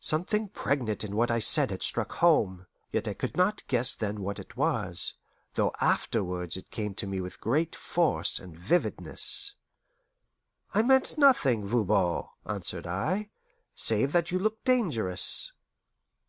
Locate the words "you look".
14.32-14.64